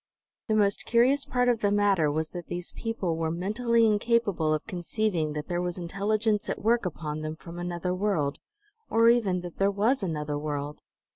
The 0.47 0.55
most 0.55 0.85
curious 0.85 1.25
part 1.25 1.47
of 1.47 1.59
the 1.59 1.69
matter 1.71 2.09
was 2.09 2.31
that 2.31 2.47
these 2.47 2.71
people 2.71 3.17
were 3.17 3.29
mentally 3.29 3.85
incapable 3.85 4.51
of 4.51 4.65
conceiving 4.65 5.33
that 5.33 5.47
there 5.47 5.61
was 5.61 5.77
intelligence 5.77 6.49
at 6.49 6.63
work 6.63 6.87
upon 6.87 7.21
them 7.21 7.35
from 7.35 7.59
another 7.59 7.93
world, 7.93 8.39
or 8.89 9.09
even 9.09 9.41
that 9.41 9.57
there 9.59 9.69
was 9.69 10.01
another 10.01 10.39
world. 10.39 10.81